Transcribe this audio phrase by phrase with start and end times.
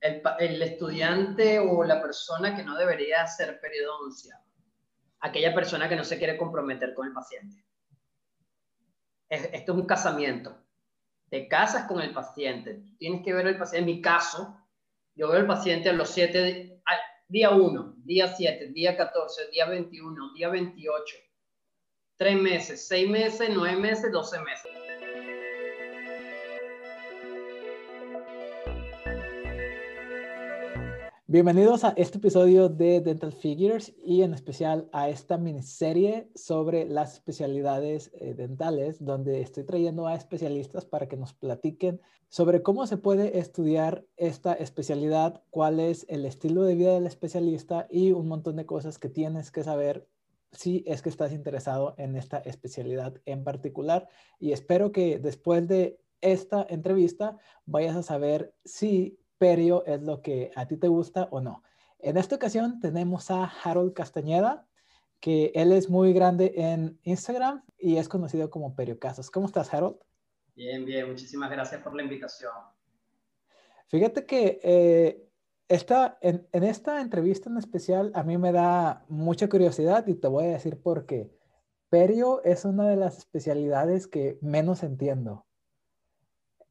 [0.00, 4.40] el, el, estudiante o la persona que no debería hacer periodoncia,
[5.20, 7.64] aquella persona que no se quiere comprometer con el paciente.
[9.28, 10.56] esto es un casamiento.
[11.28, 12.82] Te casas con el paciente.
[12.98, 13.90] Tienes que ver el paciente.
[13.90, 14.60] En mi caso,
[15.14, 16.82] yo veo al paciente a los 7,
[17.28, 21.16] día 1, día 7, día 14, día 21, día 28,
[22.16, 24.72] 3 meses, 6 meses, 9 meses, 12 meses.
[31.32, 37.14] Bienvenidos a este episodio de Dental Figures y en especial a esta miniserie sobre las
[37.14, 42.96] especialidades eh, dentales, donde estoy trayendo a especialistas para que nos platiquen sobre cómo se
[42.96, 48.56] puede estudiar esta especialidad, cuál es el estilo de vida del especialista y un montón
[48.56, 50.08] de cosas que tienes que saber
[50.50, 54.08] si es que estás interesado en esta especialidad en particular.
[54.40, 60.52] Y espero que después de esta entrevista vayas a saber si Perio es lo que
[60.54, 61.62] a ti te gusta o no.
[61.98, 64.66] En esta ocasión tenemos a Harold Castañeda,
[65.18, 69.30] que él es muy grande en Instagram y es conocido como Perio Casas.
[69.30, 69.96] ¿Cómo estás, Harold?
[70.54, 71.08] Bien, bien.
[71.08, 72.52] Muchísimas gracias por la invitación.
[73.88, 75.26] Fíjate que eh,
[75.68, 80.28] esta, en, en, esta entrevista en especial a mí me da mucha curiosidad y te
[80.28, 81.34] voy a decir por qué.
[81.88, 85.46] Perio es una de las especialidades que menos entiendo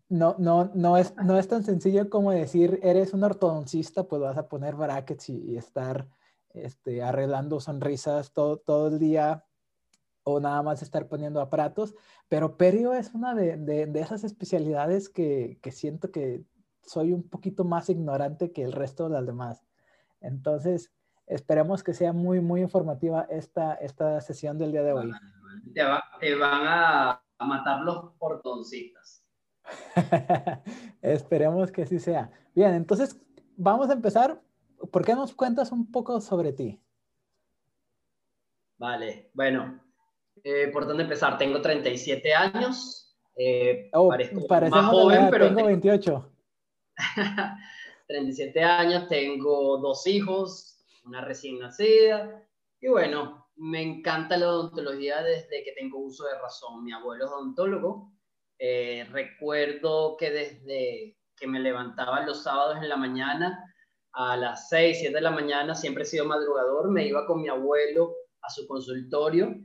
[0.10, 4.48] no, no, es, no es tan sencillo como decir, eres un ortodoncista, pues vas a
[4.50, 6.08] poner brackets y, estar
[6.54, 9.46] este, arreglando sonrisas todo, todo el día
[10.24, 11.96] o nada más estar poniendo aparatos,
[12.28, 16.44] pero perio es una de, de, esas especialidades que, que, siento que
[16.84, 19.64] soy un poquito más ignorante que el resto de las demás.
[20.22, 20.92] Entonces,
[21.30, 25.12] esperemos que sea muy, muy informativa esta, esta sesión del día de hoy.
[25.74, 29.19] Te, van a, matar los ortodoncistas.
[31.02, 32.32] Esperemos que así sea.
[32.56, 33.20] Bien, entonces
[33.56, 34.42] vamos a empezar.
[34.92, 36.80] ¿Por qué nos cuentas un poco sobre ti?
[38.78, 39.82] Vale, bueno,
[40.44, 41.38] eh, ¿por dónde empezar?
[41.38, 43.18] Tengo 37 años.
[43.36, 46.32] Eh, oh, más joven, pero tengo 28.
[48.08, 52.46] 37 años, tengo dos hijos, una recién nacida.
[52.80, 56.84] Y bueno, me encanta la odontología desde que tengo uso de razón.
[56.84, 58.14] Mi abuelo es odontólogo
[58.60, 63.64] eh, recuerdo que desde que me levantaba los sábados en la mañana,
[64.12, 67.48] a las 6, 7 de la mañana, siempre he sido madrugador, me iba con mi
[67.48, 69.56] abuelo a su consultorio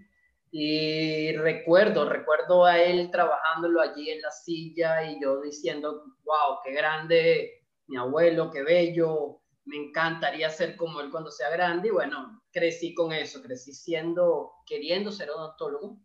[0.53, 6.73] y recuerdo, recuerdo a él trabajándolo allí en la silla y yo diciendo, wow, qué
[6.73, 12.41] grande mi abuelo, qué bello, me encantaría ser como él cuando sea grande y bueno,
[12.53, 15.99] crecí con eso, crecí siendo, queriendo ser odontólogo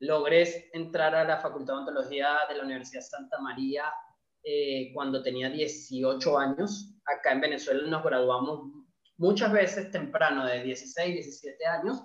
[0.00, 3.84] logré entrar a la Facultad de Odontología de la Universidad Santa María
[4.42, 6.94] eh, cuando tenía 18 años.
[7.04, 8.72] Acá en Venezuela nos graduamos
[9.16, 12.02] muchas veces temprano, de 16, 17 años.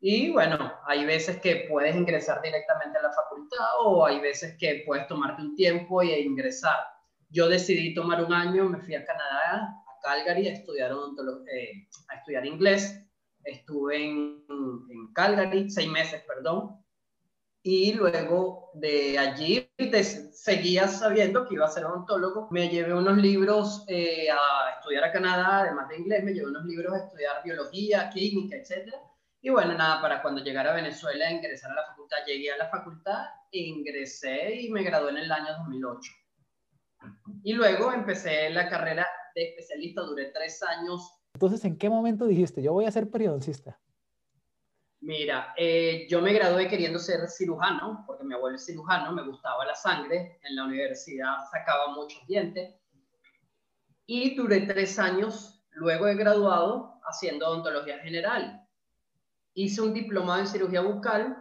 [0.00, 4.82] Y bueno, hay veces que puedes ingresar directamente a la facultad o hay veces que
[4.86, 6.76] puedes tomarte un tiempo y ingresar.
[7.30, 12.16] Yo decidí tomar un año, me fui a Canadá, a Calgary, a estudiar, eh, a
[12.16, 13.00] estudiar inglés.
[13.44, 14.44] Estuve en,
[14.90, 16.83] en Calgary seis meses, perdón,
[17.66, 19.70] y luego de allí
[20.32, 22.46] seguía sabiendo que iba a ser odontólogo.
[22.50, 26.66] Me llevé unos libros eh, a estudiar a Canadá, además de inglés, me llevé unos
[26.66, 28.94] libros a estudiar biología, química, etc.
[29.40, 32.68] Y bueno, nada, para cuando llegara a Venezuela, ingresar a la facultad, llegué a la
[32.68, 36.12] facultad, ingresé y me gradué en el año 2008.
[37.44, 41.10] Y luego empecé la carrera de especialista, duré tres años.
[41.32, 43.80] Entonces, ¿en qué momento dijiste, yo voy a ser periodoncista?
[45.04, 49.66] Mira, eh, yo me gradué queriendo ser cirujano, porque mi abuelo es cirujano, me gustaba
[49.66, 52.74] la sangre, en la universidad sacaba muchos dientes,
[54.06, 58.66] y duré tres años, luego de graduado, haciendo odontología general.
[59.52, 61.36] Hice un diplomado en cirugía bucal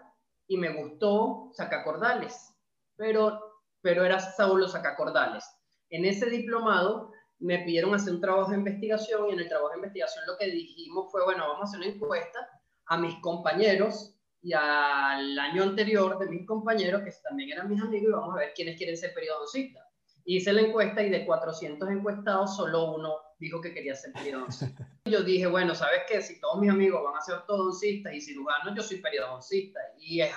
[0.45, 2.53] y me gustó sacacordales,
[2.97, 5.45] pero, pero era solo sacacordales.
[5.89, 9.77] En ese diplomado me pidieron hacer un trabajo de investigación y en el trabajo de
[9.77, 14.53] investigación lo que dijimos fue, bueno, vamos a hacer una encuesta a mis compañeros y
[14.53, 18.53] al año anterior de mis compañeros, que también eran mis amigos, y vamos a ver
[18.53, 19.87] quiénes quieren ser periodoncistas.
[20.25, 24.87] Hice la encuesta y de 400 encuestados, solo uno dijo que quería ser periodoncista.
[25.05, 26.21] yo dije, bueno, ¿sabes qué?
[26.21, 29.79] Si todos mis amigos van a ser ortodoncistas y cirujanos, yo soy periodoncista.
[29.97, 30.31] Y es,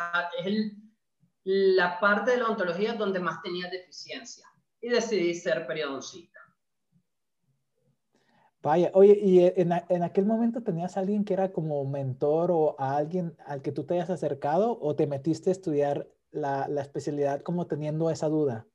[0.44, 0.72] es
[1.44, 4.46] la parte de la odontología donde más tenía deficiencia.
[4.80, 6.35] Y decidí ser periodoncista.
[8.66, 12.50] Vaya, oye, ¿y e, en, en, aquel momento tenías a alguien que era como mentor
[12.50, 16.66] o a alguien al que tú te hayas acercado o te metiste a estudiar la,
[16.66, 18.66] la especialidad como teniendo esa duda?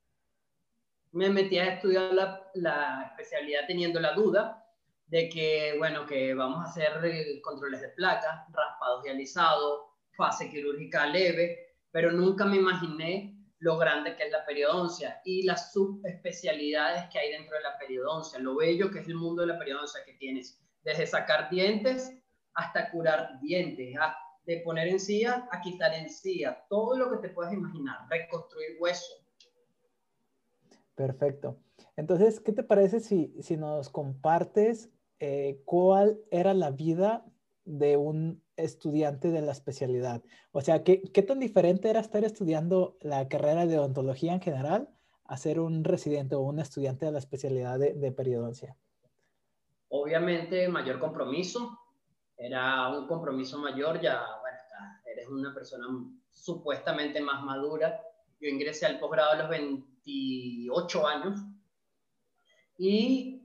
[1.11, 4.65] me metí a estudiar la, la especialidad teniendo la duda
[5.07, 6.93] de que, bueno, que vamos a hacer
[7.41, 9.81] controles de placa, raspados y alisados,
[10.15, 13.30] fase quirúrgica leve, pero nunca me imaginé
[13.61, 18.39] lo grande que es la periodoncia y las subespecialidades que hay dentro de la periodoncia,
[18.39, 22.11] lo bello que es el mundo de la periodoncia que tienes, desde sacar dientes
[22.55, 23.95] hasta curar dientes,
[24.45, 29.13] de poner encía a quitar encía, todo lo que te puedas imaginar, reconstruir hueso.
[30.95, 31.59] Perfecto.
[31.95, 37.23] Entonces, ¿qué te parece si, si nos compartes eh, cuál era la vida
[37.63, 40.23] de un estudiante de la especialidad?
[40.51, 44.89] O sea, ¿qué, ¿qué, tan diferente era estar estudiando la carrera de odontología en general
[45.25, 48.75] a ser un residente o un estudiante de la especialidad de, de periodoncia?
[49.89, 51.77] Obviamente, mayor compromiso.
[52.37, 54.57] Era un compromiso mayor, ya, bueno,
[55.05, 55.85] eres una persona
[56.31, 58.01] supuestamente más madura.
[58.39, 61.39] Yo ingresé al posgrado a los 28 años
[62.77, 63.41] y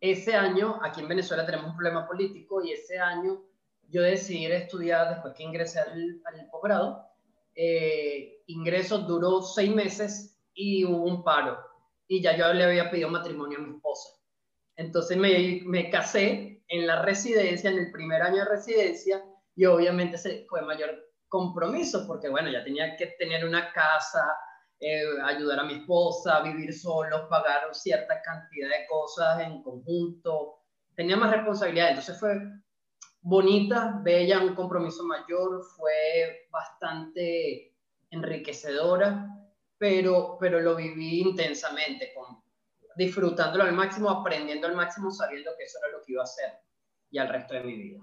[0.00, 3.42] ese año, aquí en Venezuela tenemos un problema político y ese año
[3.88, 7.06] yo decidí estudiar después que ingresé al, posgrado.
[7.54, 11.58] Eh, ingreso duró seis meses y hubo un paro.
[12.08, 14.10] Y ya yo le había pedido matrimonio a mi esposa.
[14.76, 19.22] Entonces me, me casé en la residencia, en el primer año de residencia,
[19.54, 20.90] y obviamente se fue mayor
[21.28, 24.36] compromiso, porque bueno, ya tenía que tener una casa,
[24.78, 30.60] eh, ayudar a mi esposa, vivir solo, pagar cierta cantidad de cosas en conjunto.
[30.94, 32.36] Tenía más responsabilidad, entonces fue
[33.26, 37.74] bonita, bella, un compromiso mayor, fue bastante
[38.10, 39.28] enriquecedora,
[39.76, 42.40] pero, pero lo viví intensamente, con,
[42.94, 46.52] disfrutándolo al máximo, aprendiendo al máximo, sabiendo que eso era lo que iba a hacer
[47.10, 48.00] y al resto de mi vida.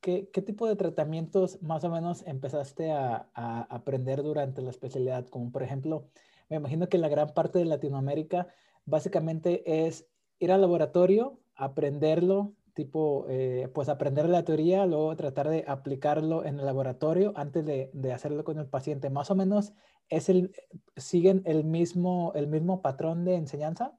[0.00, 5.26] ¿Qué, ¿qué, tipo de tratamientos más o menos empezaste a, a, aprender durante la especialidad?
[5.26, 6.08] Como por ejemplo,
[6.48, 8.46] me imagino que la gran parte de Latinoamérica
[8.84, 10.06] básicamente es
[10.38, 16.58] ir al laboratorio, aprenderlo, tipo, eh, pues aprender la teoría, luego tratar de aplicarlo en
[16.58, 19.10] el laboratorio antes de, de, hacerlo con el paciente.
[19.10, 19.72] Más o menos,
[20.08, 20.52] es el,
[20.96, 23.98] ¿siguen el mismo, el mismo patrón de enseñanza?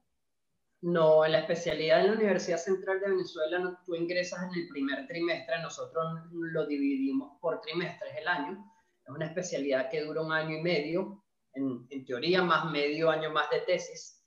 [0.80, 4.68] No, en la especialidad en la Universidad Central de Venezuela no, tú ingresas en el
[4.68, 8.70] primer trimestre, nosotros lo dividimos por trimestres el año.
[9.02, 11.24] Es una especialidad que dura un año y medio,
[11.54, 14.22] en, en teoría más medio año más de tesis.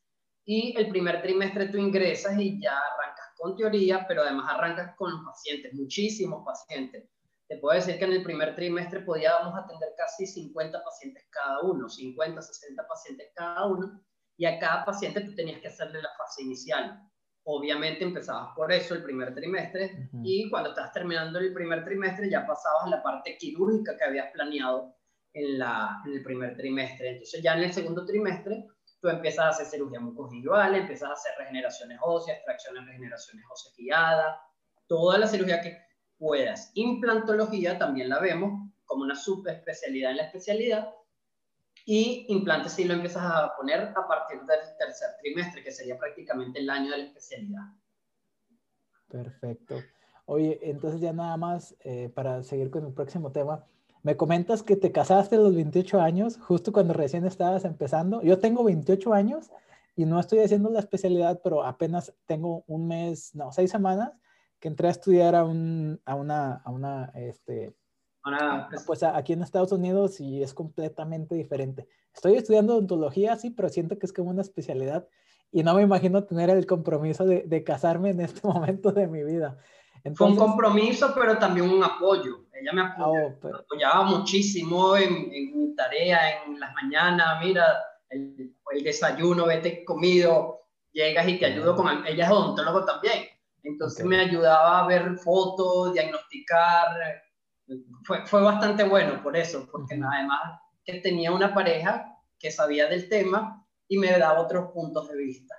[0.45, 5.11] Y el primer trimestre tú ingresas y ya arrancas con teoría, pero además arrancas con
[5.11, 7.09] los pacientes, muchísimos pacientes.
[7.47, 11.87] Te puedo decir que en el primer trimestre podíamos atender casi 50 pacientes cada uno,
[11.87, 14.01] 50, 60 pacientes cada uno
[14.35, 17.01] y a cada paciente tú tenías que hacerle la fase inicial.
[17.43, 22.45] Obviamente empezabas por eso el primer trimestre y cuando estabas terminando el primer trimestre ya
[22.45, 24.93] pasabas a la parte quirúrgica que habías planeado
[25.33, 27.11] en, la, en el primer trimestre.
[27.11, 28.67] Entonces ya en el segundo trimestre
[28.99, 34.39] tú empiezas a hacer cirugía mucogingival, empiezas a hacer regeneraciones óseas, extracciones, regeneraciones óseas guiadas,
[34.87, 35.77] toda la cirugía que
[36.17, 36.71] puedas.
[36.73, 40.93] Implantología también la vemos como una subespecialidad en la especialidad
[41.85, 46.59] y implantes sí lo empiezas a poner a partir del tercer trimestre, que sería prácticamente
[46.59, 47.61] el año de la especialidad.
[49.07, 49.81] Perfecto.
[50.25, 53.65] Oye, entonces ya nada más eh, para seguir con el próximo tema,
[54.07, 58.21] me comentas que te casaste a los 28 años, justo cuando recién estabas empezando.
[58.21, 59.51] Yo tengo 28 años
[59.97, 64.13] y no estoy haciendo la especialidad, pero apenas tengo un mes, no, seis semanas
[64.61, 67.75] que entré a estudiar a, un, a una, a una este,
[68.69, 71.85] pues, pues aquí en Estados Unidos y es completamente diferente.
[72.13, 75.05] Estoy estudiando odontología, sí, pero siento que es como una especialidad
[75.51, 79.25] y no me imagino tener el compromiso de, de casarme en este momento de mi
[79.25, 79.57] vida.
[80.05, 82.46] Entonces, Fue un compromiso, pero también un apoyo.
[82.59, 87.63] Ella me apoyaba, oh, apoyaba muchísimo en, en, mi tarea, en las mañanas, mira,
[88.09, 92.05] el, el, desayuno, vete comido, llegas y te ayudo con...
[92.05, 93.25] Ella es odontólogo también.
[93.63, 96.87] Entonces me ayudaba a ver fotos, diagnosticar,
[98.03, 103.09] fue, fue bastante bueno por eso, porque además que tenía una pareja que sabía del
[103.09, 105.55] tema y me daba otros puntos de vista.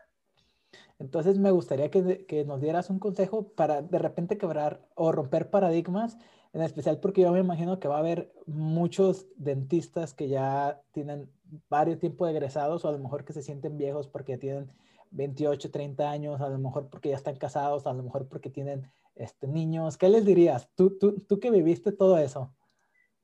[0.98, 5.50] Entonces me gustaría que, que, nos dieras un consejo para de repente quebrar o romper
[5.50, 6.18] paradigmas,
[6.52, 11.30] en especial porque yo me imagino que va a haber muchos dentistas que ya tienen
[11.68, 14.70] varios tiempos de egresados o a lo mejor que se sienten viejos porque tienen
[15.10, 18.90] 28, 30 años, a lo mejor porque ya están casados, a lo mejor porque tienen
[19.14, 20.70] este, niños, ¿qué les dirías?
[20.74, 22.54] ¿Tú, tú, tú que viviste todo eso.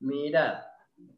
[0.00, 0.66] Mira,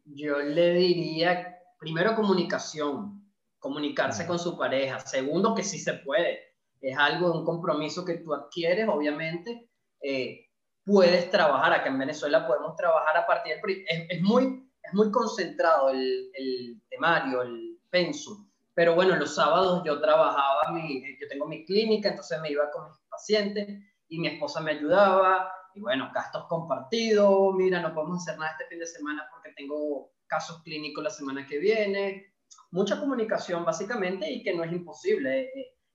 [0.04, 3.26] yo le diría, primero comunicación,
[3.58, 5.00] comunicarse con su pareja.
[5.00, 6.40] Segundo, que sí se puede.
[6.80, 9.68] Es algo, un compromiso que tú adquieres, obviamente.
[10.00, 10.45] Eh,
[10.86, 13.84] puedes trabajar, acá en Venezuela podemos trabajar a partir del...
[13.88, 18.48] Es, es muy, es muy concentrado el, el temario, el pensum.
[18.72, 22.84] pero bueno, los sábados yo trabajaba, mi, yo tengo mi clínica, entonces me iba con
[22.88, 23.68] mis pacientes
[24.08, 28.66] y mi esposa me ayudaba, y bueno, gastos compartidos, mira, no podemos hacer nada este
[28.66, 32.32] fin de semana porque tengo casos clínicos la semana que viene,
[32.70, 35.50] mucha comunicación básicamente y que no es imposible,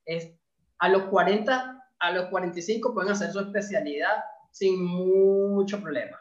[0.05, 0.33] es
[0.79, 4.17] a los 40, a los 45 pueden hacer su especialidad
[4.51, 6.17] sin mucho problema.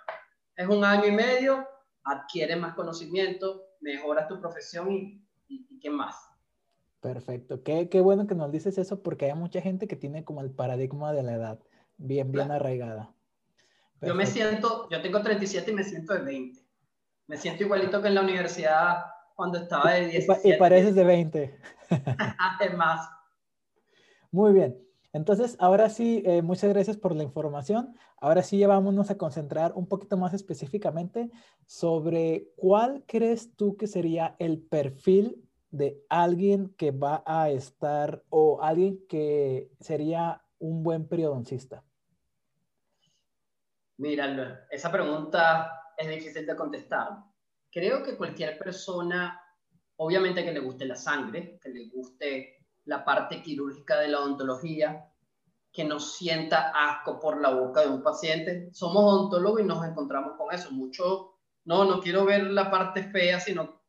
[0.57, 1.67] Es un año y medio,
[2.05, 6.17] adquiere más conocimiento, mejoras tu profesión y, y, qué más.
[7.01, 7.63] Perfecto.
[7.63, 10.51] Qué, qué, bueno que nos dices eso porque hay mucha gente que tiene como el
[10.51, 11.61] paradigma de la edad
[11.97, 13.15] bien, bien arraigada.
[14.03, 16.61] Yo me siento, yo tengo 37 y me siento de 20.
[17.27, 20.49] Me siento igualito que en la universidad cuando estaba de 17.
[20.49, 21.59] Y pareces de 20.
[22.39, 23.09] Además.
[24.31, 24.90] Muy bien.
[25.13, 27.97] Entonces, ahora sí, eh, muchas gracias por la información.
[28.19, 31.31] Ahora sí, ya vámonos a concentrar un poquito más específicamente
[31.67, 38.63] sobre cuál crees tú que sería el perfil de alguien que va a estar o
[38.63, 41.83] alguien que sería un buen periodoncista.
[43.99, 47.09] Mira, esa pregunta es difícil de contestar.
[47.71, 49.41] Creo que cualquier persona,
[49.97, 52.60] obviamente que le guste la sangre, que le guste
[52.91, 55.09] la parte quirúrgica de la odontología,
[55.73, 58.69] que nos sienta asco por la boca de un paciente.
[58.73, 60.73] Somos odontólogos y nos encontramos con eso.
[60.73, 63.81] Mucho, no, no quiero ver la parte fea, sino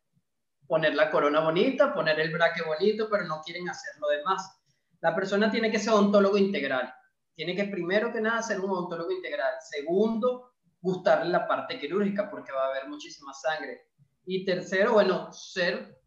[0.68, 4.62] poner la corona bonita, poner el braque bonito, pero no quieren hacer lo demás.
[5.00, 6.94] La persona tiene que ser odontólogo integral.
[7.34, 9.56] Tiene que primero que nada ser un odontólogo integral.
[9.62, 13.88] Segundo, gustarle la parte quirúrgica porque va a haber muchísima sangre.
[14.28, 16.00] Y tercero, bueno, ser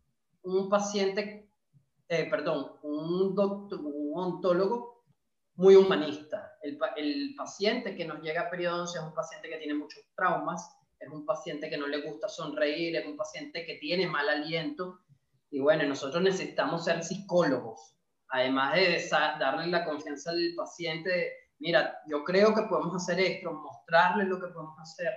[0.43, 1.45] un paciente
[2.09, 5.05] eh, perdón, un, doctor, un ontólogo
[5.57, 6.57] muy humanista.
[6.63, 10.77] El, el, paciente que nos llega a periodoncia es un paciente que tiene muchos traumas,
[10.99, 15.01] es un paciente que no le gusta sonreír, es un paciente que tiene mal aliento.
[15.51, 17.97] Y bueno, nosotros necesitamos ser psicólogos,
[18.29, 24.25] además de darle la confianza al paciente, mira, yo creo que podemos hacer esto, mostrarle
[24.25, 25.13] lo que podemos hacer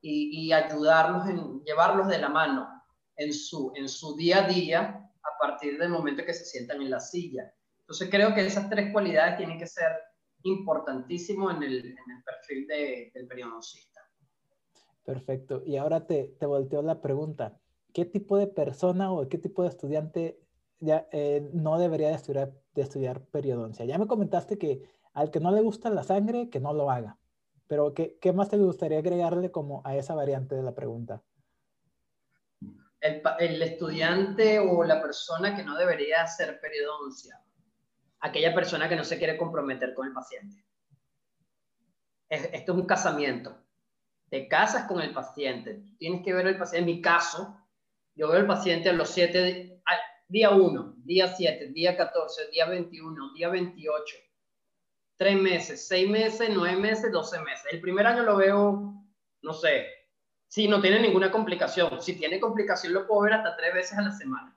[0.00, 2.82] y, y ayudarlos, en, llevarlos de la mano
[3.16, 6.90] en su, en su día a día a partir del momento que se sientan en
[6.90, 7.52] la silla.
[7.80, 9.92] Entonces creo que esas tres cualidades tienen que ser
[10.42, 14.00] importantísimos en el, en el perfil de, del periodoncista.
[15.04, 15.62] Perfecto.
[15.64, 17.58] Y ahora te, te volteo la pregunta.
[17.92, 20.40] ¿Qué tipo de persona o qué tipo de estudiante
[20.80, 23.84] ya, eh, no debería de estudiar, de estudiar periodoncia?
[23.84, 27.18] Ya me comentaste que al que no le gusta la sangre, que no lo haga.
[27.66, 31.22] Pero ¿qué, qué más te gustaría agregarle como a esa variante de la pregunta?
[33.04, 37.38] El, estudiante o la persona que no debería hacer periodoncia,
[38.20, 40.64] aquella persona que no se quiere comprometer con el paciente.
[42.28, 43.58] esto es un casamiento.
[44.30, 46.78] Te casas con el paciente, tienes que ver el paciente.
[46.90, 47.60] En mi caso,
[48.14, 49.82] yo veo el paciente a los 7,
[50.28, 54.16] día 1, día 7, día 14, día 21, día 28,
[55.16, 57.66] 3 meses, 6 meses, 9 meses, 12 meses.
[57.70, 58.94] El primer año lo veo,
[59.42, 59.86] no sé,
[60.54, 62.00] si no tiene ninguna complicación.
[62.00, 64.56] Si tiene complicación, lo puedo ver hasta tres veces a la semana.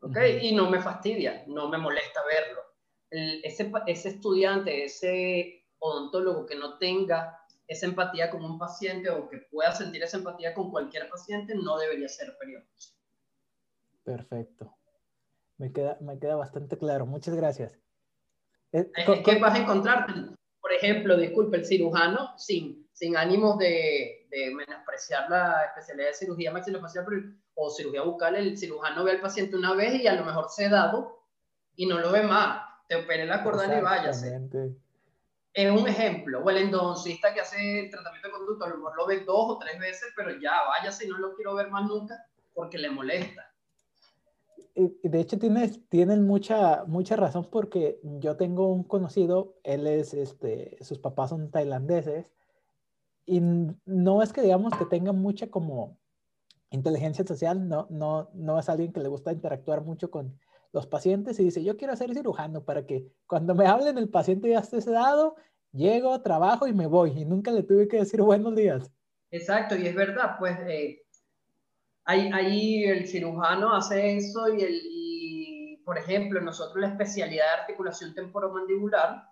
[0.00, 0.16] ¿Ok?
[0.40, 2.62] Y no me fastidia, no me molesta verlo.
[3.10, 9.36] ese, ese estudiante, ese odontólogo que no tenga esa empatía con un paciente o que
[9.50, 12.94] pueda sentir esa empatía con cualquier paciente, no debería ser periodista.
[14.04, 14.74] Perfecto.
[15.58, 17.04] Me queda, me queda bastante claro.
[17.04, 17.78] Muchas gracias.
[18.72, 18.90] Eh,
[19.22, 20.14] ¿Qué vas a encontrarte?
[20.62, 26.52] Por ejemplo, disculpe, el cirujano sin, sin ánimos de, de menospreciar la especialidad de cirugía
[26.52, 27.06] maxilofacial
[27.54, 30.68] o cirugía bucal, el cirujano ve al paciente una vez y a lo mejor se
[30.68, 31.22] dado
[31.74, 32.62] y no lo ve más.
[32.88, 34.40] Te opere la cordal y váyase.
[35.52, 36.42] Es un ejemplo.
[36.44, 39.50] O el endodoncista que hace el tratamiento de conducto, a lo mejor lo ve dos
[39.50, 42.14] o tres veces, pero ya váyase y no lo quiero ver más nunca
[42.54, 43.52] porque le molesta.
[44.74, 50.76] De hecho, tienes, tienen mucha, mucha razón porque yo tengo un conocido, él es, este,
[50.82, 52.30] sus papás son tailandeses
[53.26, 55.98] y no es que digamos que tenga mucha como
[56.70, 60.38] inteligencia social, no, no, no es alguien que le gusta interactuar mucho con
[60.72, 64.50] los pacientes y dice, yo quiero ser cirujano para que cuando me hablen el paciente
[64.50, 65.36] ya esté sedado,
[65.72, 67.12] llego, trabajo y me voy.
[67.18, 68.90] Y nunca le tuve que decir buenos días.
[69.30, 71.02] Exacto, y es verdad, pues eh,
[72.04, 77.60] ahí, ahí, el cirujano hace eso y, el, y, por ejemplo, nosotros la especialidad de
[77.62, 79.24] articulación temporomandibular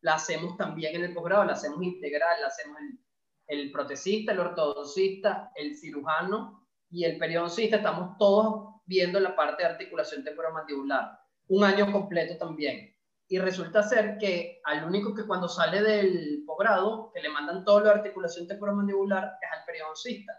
[0.00, 3.05] la hacemos también en el posgrado, la hacemos integral, la hacemos en
[3.46, 9.70] el protecista, el ortodoncista, el cirujano y el periodoncista, estamos todos viendo la parte de
[9.70, 12.94] articulación temporomandibular, un año completo también.
[13.28, 17.80] Y resulta ser que al único que cuando sale del posgrado, que le mandan todo
[17.80, 20.32] lo de articulación temporomandibular, es al periodoncista.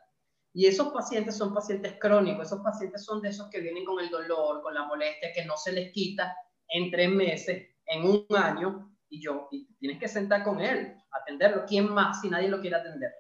[0.53, 4.09] Y esos pacientes son pacientes crónicos, esos pacientes son de esos que vienen con el
[4.09, 6.35] dolor, con la molestia, que no se les quita
[6.69, 11.63] en tres meses, en un año, y yo, y tienes que sentar con él, atenderlo.
[11.67, 13.11] ¿Quién más si nadie lo quiere atender?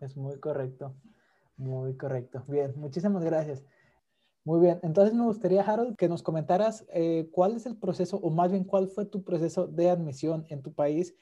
[0.00, 0.94] Es muy correcto,
[1.56, 2.44] muy correcto.
[2.46, 3.64] Bien, muchísimas gracias.
[4.44, 8.30] Muy bien, entonces me gustaría, Harold, que nos comentaras eh, cuál es el proceso, o
[8.30, 11.16] más bien cuál fue tu proceso de admisión en tu país,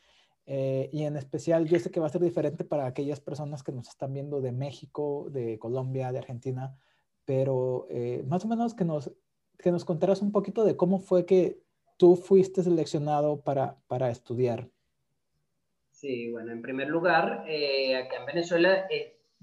[0.46, 3.72] eh, y en especial yo sé que va a ser diferente para aquellas personas que
[3.72, 6.76] nos están viendo de México, de Colombia, de Argentina,
[7.24, 9.10] pero eh, más o menos que nos,
[9.58, 11.63] que nos contaras un poquito de cómo fue que
[11.96, 14.68] tú fuiste seleccionado para, para estudiar.
[15.90, 18.86] Sí, bueno, en primer lugar, acá en Venezuela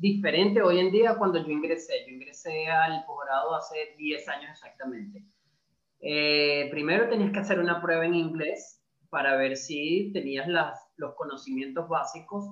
[0.02, 1.94] diferente hoy en día cuando yo ingresé.
[2.08, 5.24] Yo ingresé al posgrado hace 10 años exactamente.
[6.00, 10.48] Eh, primero tenías que hacer una prueba en inglés para ver si tenías
[10.96, 12.50] los conocimientos básicos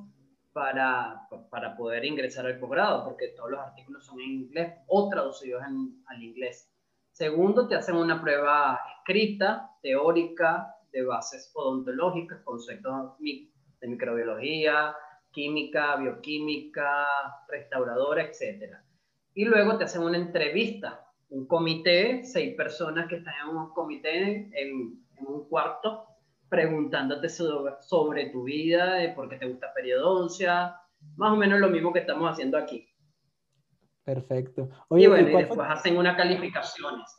[0.53, 5.63] para, para poder ingresar al posgrado, porque todos los artículos son en inglés o traducidos
[5.63, 6.71] al inglés.
[7.11, 14.95] Segundo, te hacen una prueba escrita, teórica, de bases odontológicas, conceptos de microbiología,
[15.31, 17.05] química, bioquímica,
[17.47, 18.75] restauradora, etc.
[19.33, 24.49] Y luego te hacen una entrevista, un comité, seis personas que están en un comité,
[24.53, 26.05] en, un cuarto,
[26.47, 30.75] preguntándote sobre, tu vida, de por qué te gusta periodoncia,
[31.17, 32.88] más o menos lo mismo que estamos haciendo aquí.
[34.09, 34.69] Perfecto.
[34.89, 37.15] y bueno, y después hacen unas calificaciones.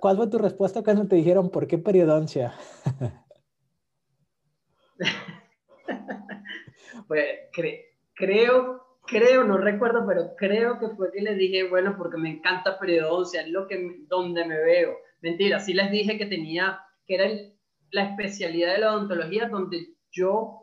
[0.00, 2.54] ¿Cuál fue tu respuesta cuando te dijeron por qué periodoncia?
[7.06, 7.26] pues
[8.14, 12.78] creo, creo, no recuerdo, pero creo que fue que les dije, bueno, porque me encanta
[12.78, 14.96] periodoncia, es lo que, donde me veo.
[15.20, 17.26] Mentira, sí les dije que tenía, que era
[17.90, 20.59] la especialidad de la odontología donde yo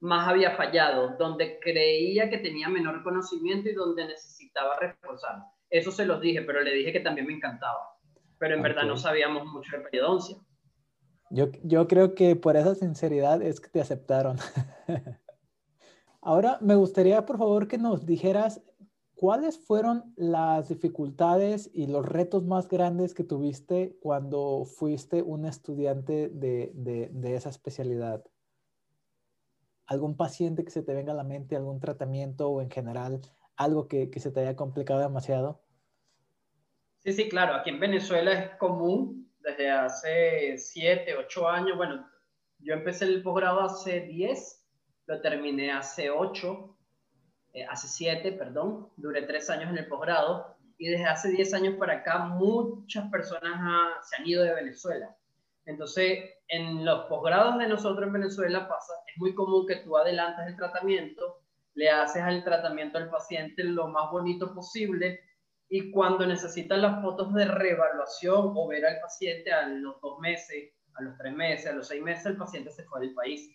[0.00, 5.42] más había fallado, donde creía que tenía menor conocimiento y donde necesitaba reforzar.
[5.70, 7.96] Eso se los dije, pero le dije que también me encantaba.
[8.38, 10.36] Pero en verdad no sabíamos mucho de periodoncia.
[11.30, 14.38] Yo, yo creo que por esa sinceridad es que te aceptaron.
[16.20, 18.62] Ahora me gustaría, por favor, que nos dijeras
[19.18, 26.28] cuáles fueron las dificultades y los retos más grandes que tuviste cuando fuiste un estudiante
[26.28, 28.24] de, esa especialidad.
[29.88, 33.20] ¿Algún paciente que se te venga a la mente, algún tratamiento o en general
[33.56, 35.64] algo que, se te haya complicado demasiado?
[36.98, 37.54] Sí, sí, claro.
[37.54, 41.76] Aquí en Venezuela es común desde hace siete, ocho años.
[41.76, 42.08] Bueno,
[42.60, 44.58] yo empecé el posgrado hace diez
[45.08, 46.76] lo terminé hace ocho,
[47.54, 51.76] eh, hace siete, perdón, duré tres años en el posgrado y desde hace diez años
[51.76, 55.16] para acá muchas personas se han ido de Venezuela.
[55.68, 60.48] Entonces, en los posgrados de nosotros en Venezuela pasa, es muy común que tú adelantas
[60.48, 61.42] el tratamiento,
[61.74, 65.20] le haces al tratamiento al paciente lo más bonito posible
[65.68, 70.72] y cuando necesitas las fotos de reevaluación o ver al paciente a los dos meses,
[70.94, 73.54] a los tres meses, a los seis meses, el paciente se fue del país.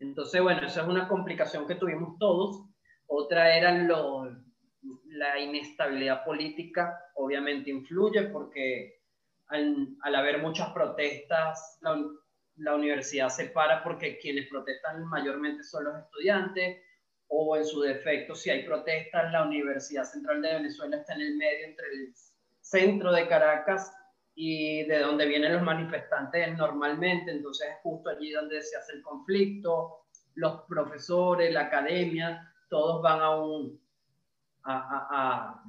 [0.00, 2.68] Entonces, bueno, esa es una complicación que tuvimos todos.
[3.06, 4.24] Otra era lo,
[5.06, 9.03] la inestabilidad política, obviamente influye porque
[9.54, 12.02] al, haber muchas protestas, la,
[12.56, 16.82] la, universidad se para porque quienes protestan mayormente son los estudiantes,
[17.28, 21.36] o en su defecto, si hay protestas, la Universidad Central de Venezuela está en el
[21.36, 22.14] medio entre el
[22.60, 23.92] centro de Caracas
[24.34, 29.02] y de donde vienen los manifestantes normalmente, entonces es justo allí donde se hace el
[29.02, 33.80] conflicto, los profesores, la academia, todos van a, un,
[34.64, 35.64] a, a, a,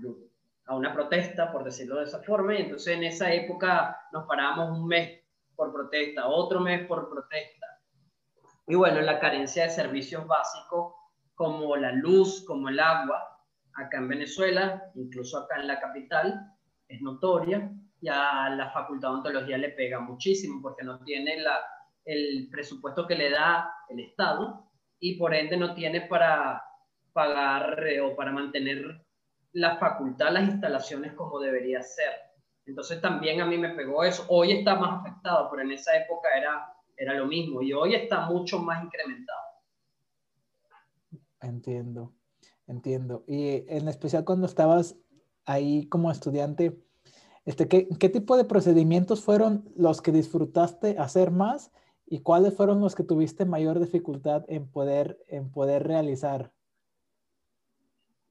[0.73, 5.21] una protesta, por decirlo de esa forma, entonces en esa época nos parábamos un mes
[5.56, 7.67] por protesta, otro mes por protesta.
[8.67, 10.95] Y bueno, la carencia de servicios básicos
[11.36, 13.21] como la luz, como el agua,
[13.75, 16.51] acá en Venezuela, incluso acá en la capital,
[16.88, 21.60] es notoria y a la Facultad de Ontología le pega muchísimo porque no tiene la,
[22.06, 26.63] el presupuesto que le da el Estado y por ende no tiene para
[27.13, 29.04] pagar eh, o para mantener
[29.55, 32.11] la facultad, las instalaciones como debería ser.
[32.65, 34.25] Entonces también a mí me pegó eso.
[34.27, 38.29] Hoy está más afectado, pero en esa época era, era lo mismo y hoy está
[38.29, 39.39] mucho más incrementado.
[41.39, 42.13] Entiendo,
[42.67, 43.23] entiendo.
[43.27, 44.97] Y en especial cuando estabas
[45.45, 46.77] ahí como estudiante,
[47.45, 51.71] este, ¿qué, ¿Qué tipo de procedimientos fueron los que disfrutaste hacer más
[52.05, 56.51] y cuáles fueron los que tuviste mayor dificultad en poder, en poder realizar?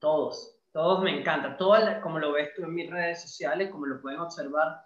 [0.01, 1.57] Todos, todos me encantan.
[1.57, 4.83] Todo, como lo ves tú en mis redes sociales, como lo pueden observar,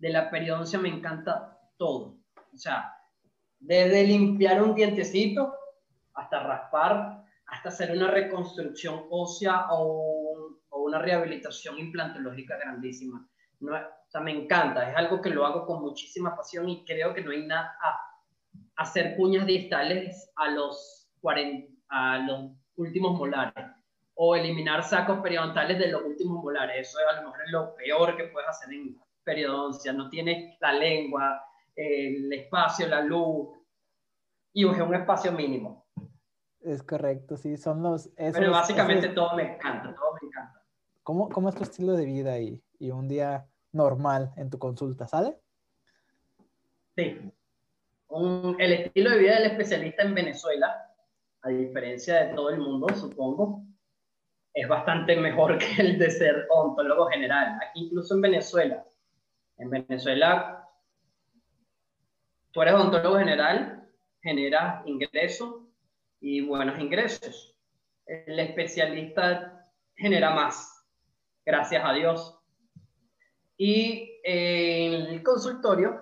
[0.00, 2.18] de la periodoncia me encanta todo.
[2.52, 2.92] O sea,
[3.60, 5.54] desde limpiar un dientecito
[6.14, 13.28] hasta raspar, hasta hacer una reconstrucción ósea o, una rehabilitación implantológica grandísima.
[13.60, 17.14] No, o sea, me encanta, es algo que lo hago con muchísima pasión y creo
[17.14, 23.77] que no hay nada a hacer puñas distales a los, 40, a los últimos molares
[24.20, 26.88] o eliminar sacos periodontales de los últimos molares.
[26.88, 29.92] Eso es a lo mejor lo peor que puedes hacer en periodoncia.
[29.92, 31.40] No tienes la lengua,
[31.76, 33.48] el espacio, la luz
[34.52, 35.86] y es un espacio mínimo.
[36.60, 38.10] Es correcto, sí, son los...
[38.16, 40.64] Pero básicamente todo me encanta, todo me encanta.
[41.04, 45.06] ¿Cómo, ¿Cómo, es tu estilo de vida ahí y un día normal en tu consulta,
[45.06, 45.36] sale?
[46.96, 47.32] Sí.
[48.58, 50.92] el estilo de vida del especialista en Venezuela,
[51.42, 53.67] a diferencia de todo el mundo, supongo,
[54.60, 57.58] es bastante mejor que el de ser ontólogo general.
[57.62, 58.84] Aquí incluso en Venezuela,
[59.56, 60.68] en Venezuela,
[62.50, 63.88] tú eres ontólogo general,
[64.20, 65.62] generas ingresos
[66.20, 67.56] y buenos ingresos.
[68.04, 70.84] El especialista genera más,
[71.46, 72.40] gracias a Dios.
[73.56, 76.00] Y en el consultorio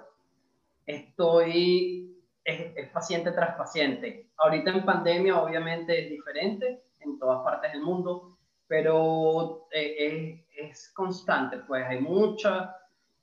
[0.87, 4.31] estoy, es, paciente tras paciente.
[4.39, 8.36] Ahorita en pandemia obviamente es diferente en todas partes del mundo,
[8.69, 12.75] pero eh, es, es, constante, pues hay mucha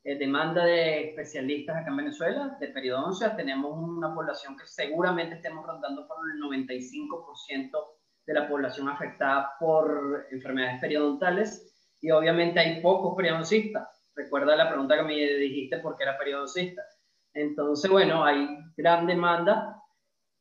[0.04, 3.36] eh, demanda de especialistas acá en Venezuela, de periodoncia.
[3.36, 7.72] Tenemos una población que seguramente estemos rondando por el 95%
[8.26, 13.88] de la población afectada por enfermedades periodontales y obviamente hay pocos periodoncistas.
[14.16, 16.82] Recuerda la pregunta que me dijiste por qué era periodoncista.
[17.34, 19.82] Entonces, bueno, hay gran demanda.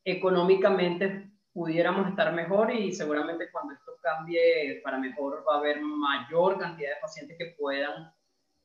[0.05, 6.57] Económicamente pudiéramos estar mejor y seguramente cuando esto cambie para mejor va a haber mayor
[6.59, 8.11] cantidad de pacientes que puedan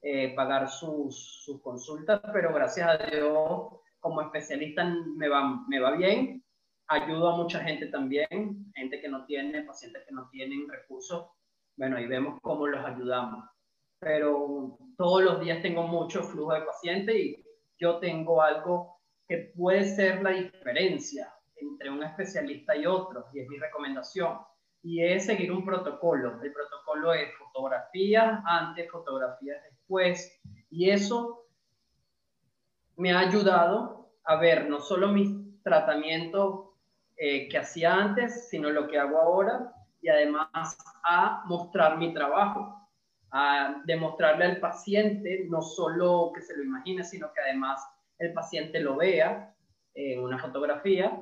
[0.00, 3.68] eh, pagar sus, sus, consultas, pero gracias a Dios,
[4.00, 6.42] como especialista me va, me va bien.
[6.86, 11.26] Ayudo a mucha gente también, gente que no tiene, pacientes que no tienen recursos.
[11.76, 13.44] Bueno, ahí vemos cómo los ayudamos.
[14.00, 17.44] Pero todos los días tengo mucho flujo de pacientes y
[17.76, 23.48] yo tengo algo que puede ser la diferencia entre un especialista y otro, y es
[23.48, 24.38] mi recomendación
[24.82, 26.40] y es seguir un protocolo.
[26.42, 30.40] El protocolo es fotografía antes, fotografías después,
[30.70, 31.44] y eso
[32.96, 36.70] me ha ayudado a ver no solo mis tratamientos
[37.16, 42.88] eh, que hacía antes, sino lo que hago ahora, y además a mostrar mi trabajo,
[43.30, 47.84] a demostrarle al paciente no solo que se lo imagine, sino que además
[48.18, 49.54] el paciente lo vea
[49.94, 51.12] en una fotografía,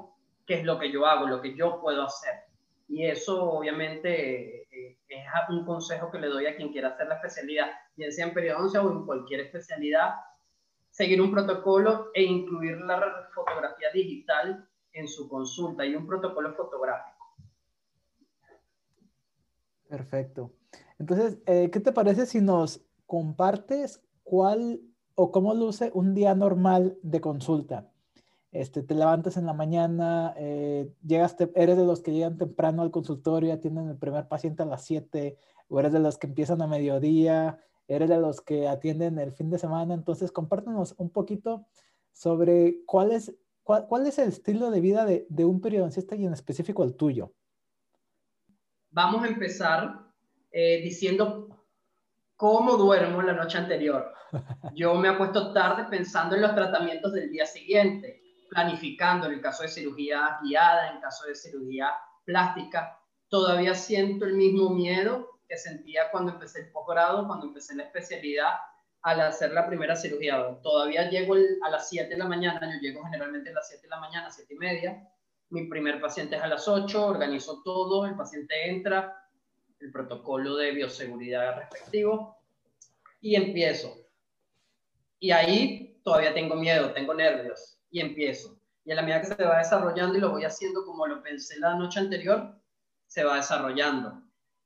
[0.46, 2.34] qué es lo que yo hago, lo que yo puedo hacer.
[2.88, 7.16] Y eso obviamente eh, es un consejo que le doy a quien quiera hacer la
[7.16, 10.14] especialidad, bien sea en periodoncia o en cualquier especialidad,
[10.90, 17.16] seguir un protocolo e incluir la fotografía digital en su consulta y un protocolo fotográfico.
[19.88, 20.52] Perfecto.
[20.98, 24.80] Entonces, eh, ¿qué te parece si nos compartes cuál
[25.14, 27.90] o cómo luce un día normal de consulta?
[28.60, 32.90] Este, te levantas en la mañana, eh, llegas, eres de los que llegan temprano al
[32.90, 35.36] consultorio, atienden el primer paciente a las 7,
[35.68, 39.50] o eres de los que empiezan a mediodía, eres de los que atienden el fin
[39.50, 39.92] de semana.
[39.92, 41.66] Entonces, compártenos un poquito
[42.12, 46.32] sobre cuál es, cuál, es el estilo de vida de, de, un periodoncista y en
[46.32, 47.32] específico el tuyo.
[48.90, 50.00] Vamos a empezar
[50.50, 51.62] eh, diciendo
[52.36, 54.14] cómo duermo la noche anterior.
[54.74, 59.62] Yo me acuesto tarde pensando en los tratamientos del día siguiente planificando en el caso
[59.62, 61.92] de cirugía guiada, en caso de cirugía
[62.24, 62.98] plástica.
[63.28, 68.54] Todavía siento el mismo miedo que sentía cuando empecé el posgrado, cuando empecé la especialidad,
[69.02, 70.58] al hacer la primera cirugía.
[70.62, 73.88] Todavía llego a las 7 de la mañana, yo llego generalmente a las 7 de
[73.88, 75.08] la mañana, 7 y media.
[75.50, 79.28] Mi primer paciente es a las 8, organizo todo, el paciente entra,
[79.78, 82.38] el protocolo de bioseguridad respectivo
[83.20, 83.96] y empiezo.
[85.20, 88.60] Y ahí todavía tengo miedo, tengo nervios y empiezo.
[88.84, 91.58] Y a la medida que se va desarrollando y lo voy haciendo como lo pensé
[91.58, 92.54] la noche anterior,
[93.06, 94.22] se va desarrollando.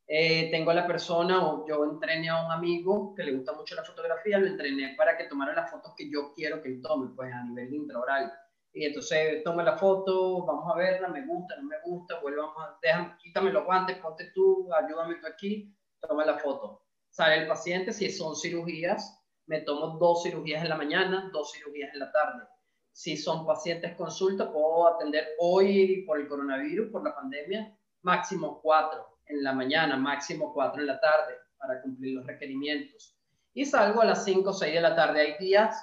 [0.08, 3.76] Eh, tengo a la persona, o yo entrené a un amigo que le gusta mucho
[3.76, 7.12] la fotografía, lo entrené para que tomara las fotos que yo quiero que él tome,
[7.14, 8.32] pues a nivel intraoral.
[8.72, 13.16] Y entonces toma la foto, vamos a verla, me gusta, no me gusta, vuelvamos déjame,
[13.22, 16.82] quítame los guantes, ponte tú, ayúdame tú aquí, toma la foto.
[17.10, 21.92] Sale el paciente, si son cirugías, me tomo dos cirugías en la mañana, dos cirugías
[21.92, 22.44] en la tarde
[22.92, 29.18] si son pacientes consulta, puedo atender hoy por el coronavirus, por la pandemia, máximo cuatro
[29.26, 33.16] en la mañana, máximo cuatro en la tarde para cumplir los requerimientos.
[33.52, 35.20] Y salgo a las 5 o 6 de la tarde.
[35.20, 35.76] Hay días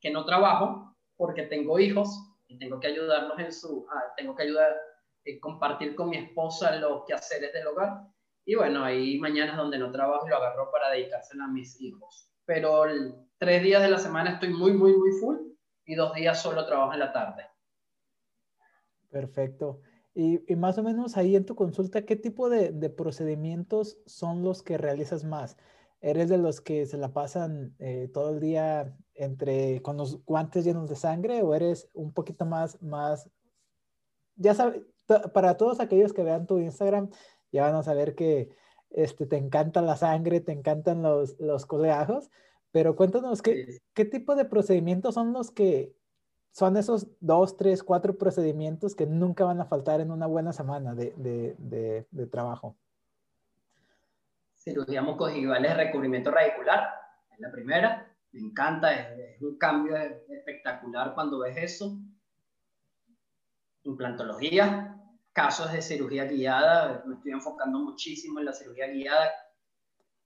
[0.00, 2.08] que no trabajo porque tengo hijos
[2.46, 4.76] y tengo que ayudarlos en su, ah, tengo que ayudar
[5.24, 8.02] eh, compartir con mi esposa los quehaceres del hogar.
[8.44, 12.30] Y bueno, hay mañanas donde no trabajo y lo agarro para dedicárselo a mis hijos.
[12.46, 12.84] Pero
[13.36, 15.36] tres días de la semana estoy muy, muy, muy full
[15.88, 17.44] y dos días solo trabajo en la tarde.
[19.10, 19.80] Perfecto.
[20.14, 24.76] Y, más o menos ahí en tu consulta, ¿qué tipo de, procedimientos son los que
[24.76, 25.56] realizas más?
[26.02, 30.64] ¿Eres de los que se la pasan eh, todo el día entre con los guantes
[30.64, 33.30] llenos de sangre o eres un poquito más, más,
[34.36, 34.82] ya sabes,
[35.32, 37.08] para todos aquellos que vean tu Instagram,
[37.50, 38.50] ya van a saber que
[38.90, 42.30] este, te encanta la sangre, te encantan los, los coleajos,
[42.70, 45.98] pero cuéntanos, ¿qué, ¿qué tipo de procedimientos son los que
[46.58, 50.92] son esos dos, tres, cuatro procedimientos que nunca van a faltar en una buena semana
[50.92, 52.76] de, de, de, trabajo.
[54.54, 56.94] Cirugía mucogival es recubrimiento radicular,
[57.32, 58.12] es la primera.
[58.32, 61.96] Me encanta, es, un cambio espectacular cuando ves eso.
[63.84, 65.00] Implantología,
[65.32, 69.30] casos de cirugía guiada, me estoy enfocando muchísimo en la cirugía guiada.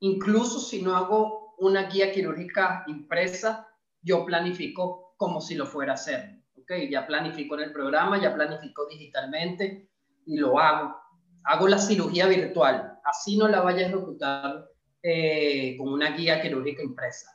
[0.01, 3.69] Incluso si no hago una guía quirúrgica impresa,
[4.03, 6.41] yo planifico como si lo fuera a hacer.
[6.57, 6.73] ¿ok?
[6.91, 9.89] Ya planifico en el programa, ya planifico digitalmente
[10.27, 10.97] y lo hago.
[11.45, 14.69] Hago la cirugía virtual, así no la vaya a ejecutar
[15.03, 17.31] eh, con una guía quirúrgica impresa.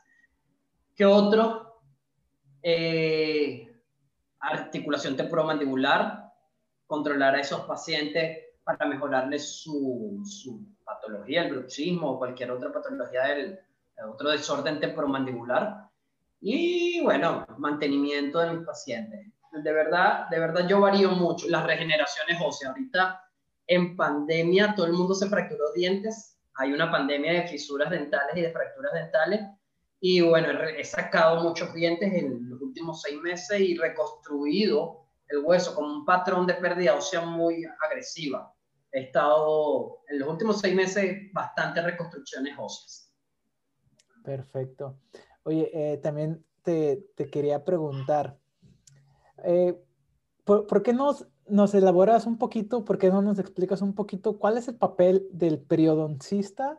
[0.94, 1.80] ¿Qué otro?
[2.62, 3.66] Eh,
[4.40, 6.32] articulación temporomandibular,
[6.86, 13.22] controlar a esos pacientes para mejorarles su, su patología, el bruxismo o cualquier otra patología
[13.24, 13.58] del
[14.06, 15.88] otro desorden temporomandibular
[16.40, 19.26] y bueno, mantenimiento de mis pacientes.
[19.52, 21.48] De verdad, de verdad yo varío mucho.
[21.48, 22.70] Las regeneraciones óseas.
[22.70, 23.24] Ahorita
[23.66, 26.38] en pandemia todo el mundo se fracturó dientes.
[26.54, 29.40] Hay una pandemia de fisuras dentales y de fracturas dentales.
[30.00, 35.74] Y bueno, he sacado muchos dientes en los últimos seis meses y reconstruido el hueso
[35.74, 38.54] con un patrón de pérdida ósea muy agresiva.
[38.92, 43.07] He estado en los últimos seis meses bastante reconstrucciones óseas.
[44.28, 44.98] Perfecto.
[45.44, 48.36] Oye, eh, también te, quería preguntar,
[49.42, 49.74] eh,
[50.44, 54.58] ¿por, qué nos, nos elaboras un poquito, por qué no nos explicas un poquito cuál
[54.58, 56.78] es el papel del periodoncista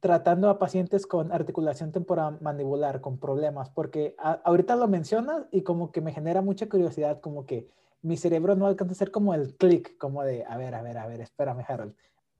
[0.00, 3.68] tratando a pacientes con articulación temporal mandibular, con problemas?
[3.68, 7.68] Porque ahorita lo mencionas y como que me genera mucha curiosidad, como que
[8.00, 10.96] mi cerebro no alcanza a hacer como el clic, como de, a ver, a ver,
[10.96, 11.94] a ver, espérame, Harold.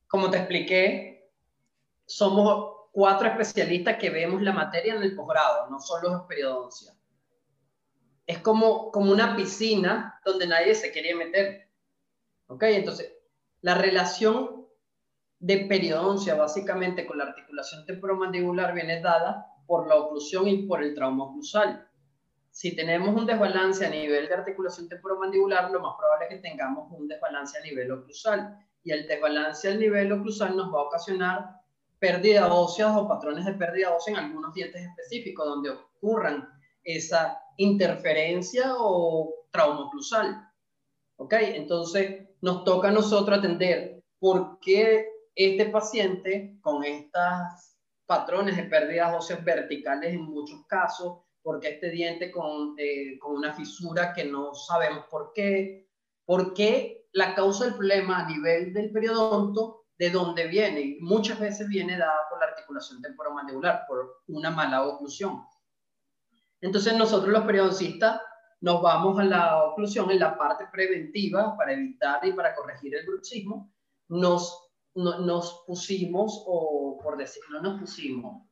[0.09, 1.31] Como te expliqué,
[2.07, 6.92] somos cuatro especialistas que vemos la materia en el posgrado, no solo es periodoncia.
[8.26, 11.68] Es como, como una piscina donde nadie se quiere meter.
[12.46, 12.62] ¿Ok?
[12.64, 13.12] Entonces,
[13.62, 14.66] la relación
[15.38, 20.94] de periodoncia básicamente con la articulación temporomandibular viene dada por la oclusión y por el
[20.94, 21.88] trauma oclusal.
[22.50, 26.92] Si tenemos un desbalance a nivel de articulación temporomandibular, lo más probable es que tengamos
[26.92, 28.59] un desbalance a nivel oclusal.
[28.85, 31.62] Y el desbalance al nivel oclusal nos va a ocasionar
[32.03, 36.49] pérdida ósea o patrones de pérdida ósea en algunos dientes específicos donde ocurran
[36.83, 40.51] esa interferencia o trauma oclusal.
[41.17, 41.33] ¿Ok?
[41.35, 47.23] Entonces nos toca a nosotros atender por qué este paciente con estos
[48.05, 53.55] patrones de pérdidas óseas verticales en muchos casos, porque este diente con, eh, con una
[53.55, 55.88] fisura que no sabemos por qué,
[56.25, 60.96] por qué la causa del problema a nivel del periodonto de dónde viene.
[61.00, 65.44] Muchas veces viene dada por la articulación temporomandibular, por una mala oclusión.
[66.61, 68.20] Entonces nosotros los periodoncistas
[68.61, 73.07] nos vamos a la oclusión en la parte preventiva para evitar y para corregir el
[73.07, 73.72] bruxismo.
[74.09, 78.46] Nos, nos pusimos, o por decirlo, nos pusimos.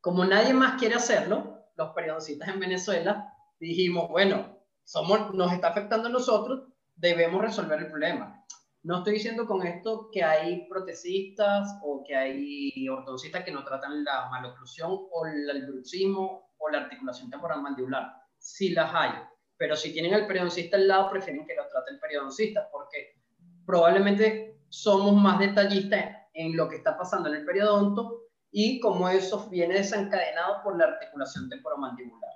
[0.00, 6.08] Como nadie más quiere hacerlo, los periodoncistas en Venezuela dijimos, bueno, somos, nos está afectando
[6.08, 8.44] a nosotros, debemos resolver el problema.
[8.82, 14.02] No estoy diciendo con esto que hay protesistas o que hay ortodoncistas que no tratan
[14.04, 18.10] la maloclusión o el bruxismo o la articulación temporal mandibular.
[18.38, 19.10] Sí las hay,
[19.58, 23.20] pero si tienen al periodoncista al lado, prefieren que lo trate el periodoncista porque
[23.66, 29.46] probablemente somos más detallistas en lo que está pasando en el periodonto y cómo eso
[29.50, 32.29] viene desencadenado por la articulación temporomandibular.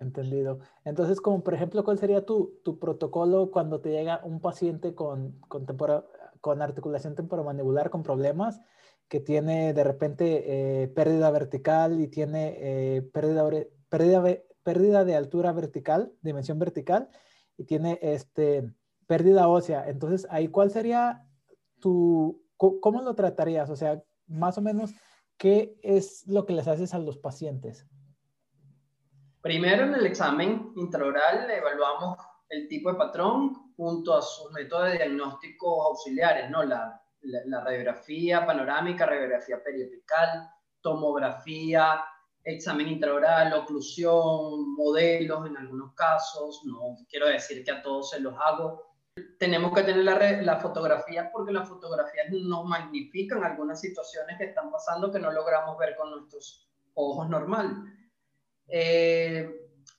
[0.00, 0.60] Entendido.
[0.84, 5.38] Entonces, como por ejemplo, ¿cuál sería tu, tu protocolo cuando te llega un paciente con,
[5.40, 5.66] con,
[6.40, 8.62] con articulación temporomandibular con problemas,
[9.08, 13.46] que tiene de repente eh, pérdida vertical y tiene eh, pérdida,
[13.90, 14.24] pérdida,
[14.62, 17.10] pérdida de altura vertical, dimensión vertical,
[17.58, 18.72] y tiene este,
[19.06, 19.86] pérdida ósea?
[19.86, 21.26] Entonces, ahí, ¿cuál sería
[21.78, 23.68] tu, cómo lo tratarías?
[23.68, 24.94] O sea, más o menos,
[25.36, 27.86] ¿qué es lo que les haces a los pacientes?
[29.42, 32.18] Primero en el examen intraoral evaluamos
[32.50, 36.62] el tipo de patrón junto a sus métodos de diagnóstico auxiliares, ¿no?
[36.64, 40.48] La, radiografía panorámica, radiografía periapical,
[40.80, 42.02] tomografía,
[42.42, 48.34] examen intraoral, oclusión, modelos en algunos casos, no quiero decir que a todos se los
[48.38, 48.94] hago.
[49.38, 54.70] Tenemos que tener la, la fotografía porque las fotografías nos magnifican algunas situaciones que están
[54.70, 57.99] pasando que no logramos ver con nuestros ojos normales.
[58.70, 59.48] Eh,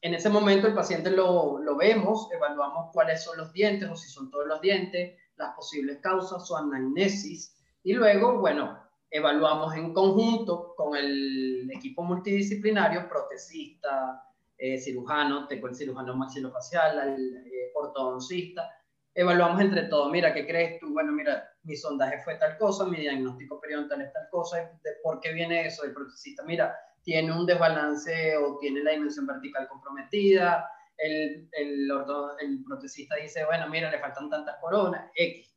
[0.01, 4.09] en ese momento el paciente lo, lo, vemos, evaluamos cuáles son los dientes o si
[4.09, 8.79] son todos los dientes, las posibles causas, su anamnesis y luego, bueno,
[9.09, 14.23] evaluamos en conjunto con el equipo multidisciplinario, protesista,
[14.57, 18.69] eh, cirujano, tengo el cirujano maxilofacial, el eh, ortodoncista,
[19.13, 20.93] evaluamos entre todos, mira, ¿qué crees tú?
[20.93, 25.19] Bueno, mira, mi sondaje fue tal cosa, mi diagnóstico periodontal es tal cosa, ¿de ¿por
[25.19, 25.83] qué viene eso?
[25.83, 31.91] El protesista, mira, tiene un desbalance o tiene la dimensión vertical comprometida, el, el,
[32.39, 35.51] el protesista dice, bueno, mira, le faltan tantas coronas, X.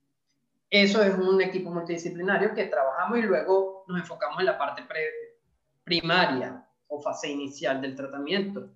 [0.70, 4.84] Eso es un equipo multidisciplinario que trabajamos y luego nos enfocamos en la parte
[5.84, 8.70] primaria o fase inicial del tratamiento.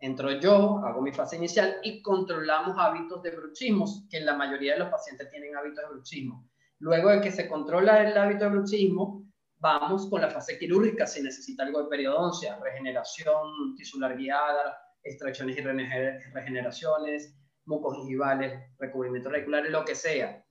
[0.00, 4.80] Entro yo, hago mi fase inicial y controlamos hábitos de bruxismo, que la mayoría de
[4.80, 6.48] los pacientes tienen hábitos de bruxismo.
[6.78, 9.24] Luego de que se controla el hábito de bruxismo,
[9.66, 15.60] vamos con la fase quirúrgica si necesita algo de periodoncia, regeneración tisular guiada, extracciones y
[15.60, 20.44] regeneraciones, mucos gingivales, recubrimientos regulares, lo que sea.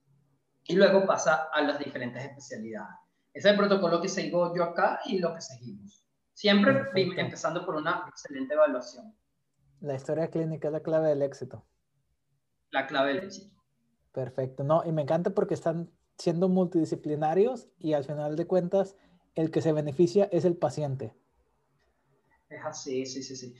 [0.64, 2.96] Y luego pasa a las diferentes especialidades.
[3.32, 6.04] Ese es el protocolo que sigo yo acá y lo que seguimos.
[6.32, 9.14] Siempre empezando por una excelente evaluación.
[9.80, 11.66] La historia clínica es la clave del éxito.
[12.70, 13.56] La clave del éxito.
[14.12, 14.64] Perfecto.
[14.64, 18.96] No, y me encanta porque están siendo multidisciplinarios y al final de cuentas
[19.36, 21.14] el que se beneficia es el paciente.
[22.48, 23.54] Es así, sí, sí, sí.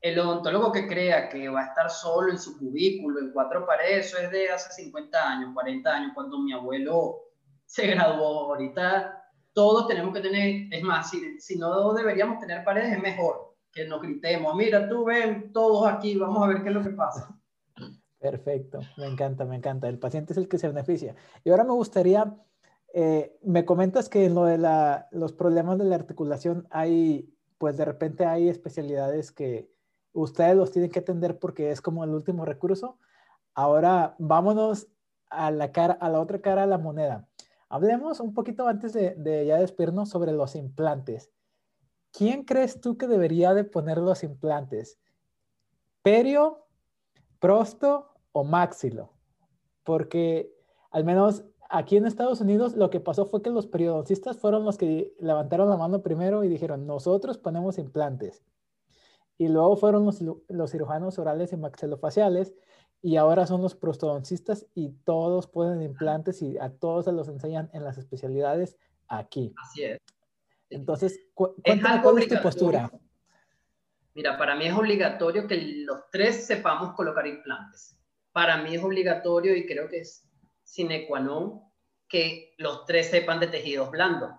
[0.00, 4.06] El odontólogo que crea que va a estar solo en su cubículo, en cuatro paredes,
[4.06, 7.18] eso es de hace 50 años, 40 años, cuando mi abuelo
[7.66, 8.52] se graduó.
[8.52, 13.52] Ahorita todos tenemos que tener, es más, si, si no deberíamos tener paredes, es mejor
[13.72, 16.90] que nos gritemos, mira, tú ven todos aquí, vamos a ver qué es lo que
[16.90, 17.34] pasa.
[18.18, 19.88] Perfecto, me encanta, me encanta.
[19.88, 21.16] El paciente es el que se beneficia.
[21.42, 22.36] Y ahora me gustaría,
[22.94, 27.76] eh, me comentas que en lo de la, los problemas de la articulación hay, pues
[27.76, 29.70] de repente hay especialidades que
[30.12, 32.98] ustedes los tienen que atender porque es como el último recurso.
[33.54, 34.88] Ahora vámonos
[35.30, 37.26] a la, cara, a la otra cara de la moneda.
[37.70, 41.30] Hablemos un poquito antes de, ya despedirnos sobre los implantes.
[42.12, 44.98] ¿Quién crees tú que debería de poner los implantes?
[46.02, 46.66] ¿Perio,
[47.38, 49.14] Prosto o Maxilo,
[49.82, 50.54] porque
[50.90, 54.78] al menos aquí en Estados Unidos lo que pasó fue que los periodoncistas fueron los
[54.78, 58.44] que levantaron la mano primero y dijeron, nosotros ponemos implantes.
[59.38, 62.54] Y luego fueron los, los cirujanos orales y maxilofaciales
[63.00, 67.70] y ahora son los prostodoncistas y todos ponen implantes y a todos se los enseñan
[67.72, 68.76] en las especialidades
[69.08, 69.52] aquí.
[69.60, 69.98] Así es.
[70.70, 72.90] Entonces, cuéntame cuál es tu postura.
[74.14, 75.56] Mira, para mí es obligatorio que
[75.86, 77.96] los tres sepamos colocar implantes
[78.32, 80.26] para mí es obligatorio y creo que es
[80.72, 81.68] sine qua non
[82.08, 84.32] que los tres sepan de tejidos blandos,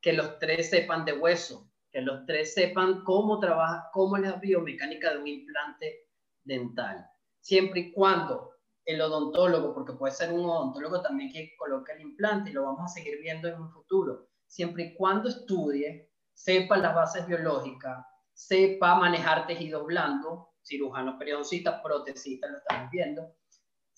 [0.00, 4.36] que los tres sepan de hueso, que los tres sepan cómo trabaja, cómo es la
[4.36, 6.08] biomecánica de un implante
[6.44, 7.06] dental.
[7.40, 12.50] Siempre y cuando el odontólogo, porque puede ser un odontólogo también que coloque el implante
[12.50, 16.94] y lo vamos a seguir viendo en un futuro, siempre y cuando estudie, sepa las
[16.94, 23.34] bases biológicas, sepa manejar tejidos blandos, cirujanos periodoncistas, protesistas, lo estamos viendo.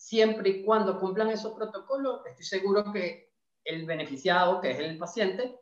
[0.03, 3.31] Siempre y cuando cumplan esos protocolos, estoy seguro que
[3.63, 5.61] el beneficiado, que es el paciente,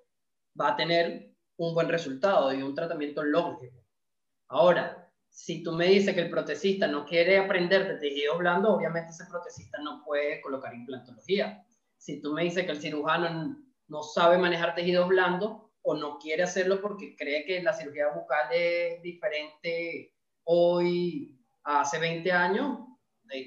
[0.59, 3.85] va a tener un buen resultado y un tratamiento longevo.
[4.49, 9.11] Ahora, si tú me dices que el protesista no quiere aprender de tejido blando, obviamente
[9.11, 11.63] ese protesista no puede colocar implantología.
[11.99, 16.45] Si tú me dices que el cirujano no sabe manejar tejidos blandos o no quiere
[16.45, 22.90] hacerlo porque cree que la cirugía bucal es diferente hoy, hace 20 años,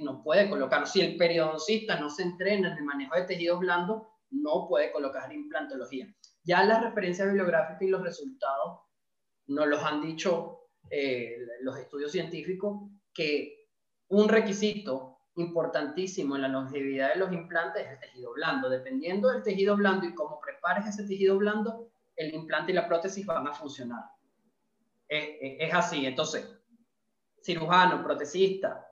[0.02, 0.88] no puede colocar.
[0.88, 5.32] Si el periodoncista no se entrena en el manejo de tejidos blandos, no puede colocar
[5.32, 6.14] implantología.
[6.44, 8.80] Ya las referencias bibliográficas y los resultados
[9.48, 13.70] nos los han dicho eh, los estudios científicos que
[14.10, 18.70] un requisito importantísimo en la longevidad de los implantes es el tejido blando.
[18.70, 23.26] Dependiendo del tejido blando y cómo prepares ese tejido blando, el implante y la prótesis
[23.26, 24.04] van a funcionar.
[25.08, 26.06] Eh, es así.
[26.06, 26.48] Entonces,
[27.42, 28.88] cirujano, protesista,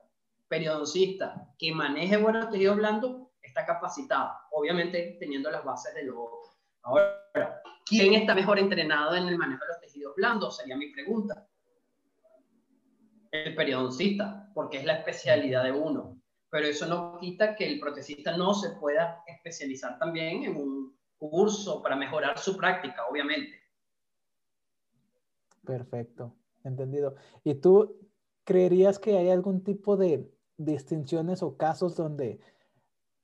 [0.52, 6.50] periodoncista que maneje buenos tejidos blandos está capacitado, obviamente teniendo las bases de lo otro.
[6.82, 10.58] Ahora, ¿quién está mejor entrenado en el manejo de los tejidos blandos?
[10.58, 11.48] Sería mi pregunta.
[13.30, 16.20] el periodoncista, porque es la especialidad de uno.
[16.50, 21.82] Pero eso no quita que el protecista no se pueda especializar también en un curso
[21.82, 23.58] para mejorar su práctica, obviamente.
[25.64, 27.14] Perfecto, entendido.
[27.42, 28.02] ¿Y tú
[28.44, 30.30] creerías que hay algún tipo de
[30.64, 32.40] distinciones o casos donde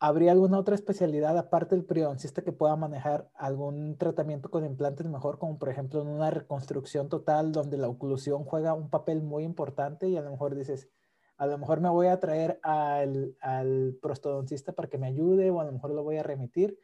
[0.00, 5.38] habría alguna otra especialidad aparte del periodoncista que pueda manejar algún tratamiento con implantes mejor,
[5.38, 10.08] como por ejemplo en una reconstrucción total donde la oclusión juega un papel muy importante
[10.08, 10.88] y a lo mejor dices,
[11.36, 15.60] a lo mejor me voy a traer al, al prostodoncista para que me ayude o
[15.60, 16.78] a lo mejor lo voy a remitir?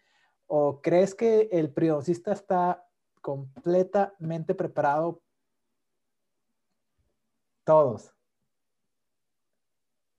[0.46, 2.86] ¿O crees que el periodoncista está
[3.20, 5.22] completamente preparado?
[7.64, 8.13] Todos.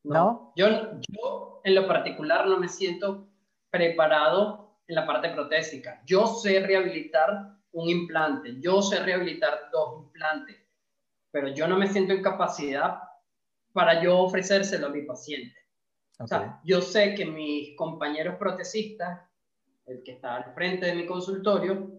[0.05, 0.53] ¿No?
[0.55, 0.67] Yo,
[1.09, 3.27] yo en lo particular no me siento
[3.69, 6.01] preparado en la parte protésica.
[6.05, 10.57] Yo sé rehabilitar un implante, yo sé rehabilitar dos implantes,
[11.31, 12.99] pero yo no me siento en capacidad
[13.73, 15.59] para yo ofrecérselo a mi paciente.
[16.19, 19.21] O sea, yo sé que mis compañeros protesistas,
[19.85, 21.91] el que está al frente de mi consultorio,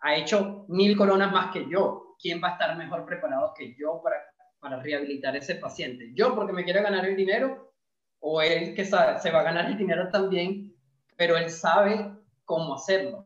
[0.00, 2.16] ha hecho mil coronas más que yo.
[2.20, 4.16] ¿Quién va a estar mejor preparado que yo para
[4.60, 6.12] para rehabilitar ese paciente.
[6.14, 7.74] Yo porque me quiero ganar el dinero
[8.20, 10.74] o él que se va a ganar el dinero también,
[11.16, 12.12] pero él sabe
[12.44, 13.24] cómo hacerlo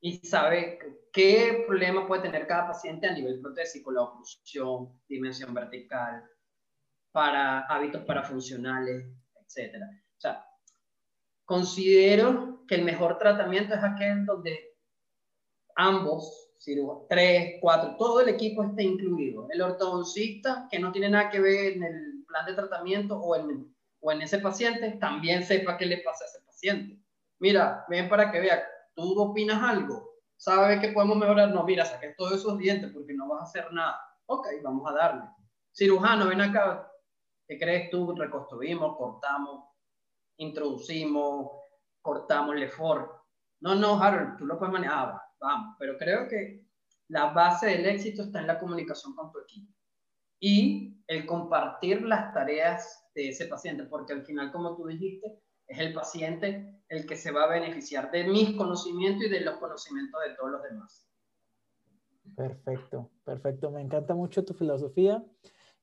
[0.00, 0.78] y sabe
[1.12, 6.24] qué problema puede tener cada paciente a nivel protésico, la oclusión, dimensión vertical,
[7.12, 9.76] para hábitos parafuncionales, etc.
[10.16, 10.46] O sea,
[11.44, 14.76] considero que el mejor tratamiento es aquel donde
[15.74, 16.49] ambos
[17.08, 19.48] tres, cuatro, todo el equipo está incluido.
[19.50, 23.74] El ortodoncista, que no tiene nada que ver en el plan de tratamiento o en,
[24.00, 27.02] o en ese paciente, también sepa qué le pasa a ese paciente.
[27.38, 28.62] Mira, ven para que vea,
[28.94, 30.10] ¿tú opinas algo?
[30.36, 31.50] ¿Sabe que podemos mejorar?
[31.50, 33.98] No, mira, saqué todos esos dientes porque no vas a hacer nada.
[34.26, 35.22] Ok, vamos a darle.
[35.72, 36.90] Cirujano, ven acá.
[37.46, 38.14] ¿Qué crees tú?
[38.14, 39.64] Reconstruimos, cortamos,
[40.36, 41.50] introducimos,
[42.00, 43.22] cortamos el for.
[43.60, 45.08] No, no, Harold, tú lo puedes manejar.
[45.08, 46.64] Ah, vamos, pero creo que
[47.08, 49.72] la base del éxito está en la comunicación con tu equipo
[50.38, 55.78] y el compartir las tareas de ese paciente, porque al final, como tú dijiste, es
[55.78, 60.20] el paciente el que se va a beneficiar de mis conocimientos y de los conocimientos
[60.26, 61.06] de todos los demás.
[62.36, 63.70] Perfecto, perfecto.
[63.70, 65.24] Me encanta mucho tu filosofía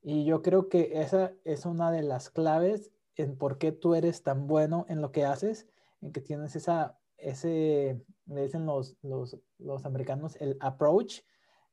[0.02, 4.22] y yo creo que esa es una de las claves en por qué tú eres
[4.22, 5.68] tan bueno en lo que haces,
[6.00, 11.20] en que tienes esa, ese, le dicen los, los, los, americanos, el approach,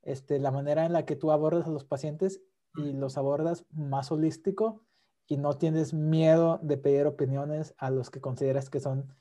[0.01, 2.41] este, la manera en la que tú abordas a los pacientes
[2.75, 4.83] y los abordas más holístico
[5.27, 9.15] y no tienes miedo de pedir opiniones a los que consideras que son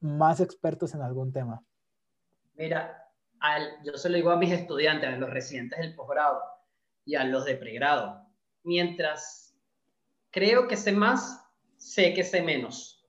[0.00, 1.64] más expertos en algún tema.
[2.54, 3.08] Mira,
[3.40, 6.40] al, yo se lo digo a mis estudiantes, a los residentes del posgrado
[7.04, 8.26] y a los de pregrado.
[8.62, 9.56] Mientras
[10.30, 11.42] creo que sé más,
[11.76, 12.99] sé que sé menos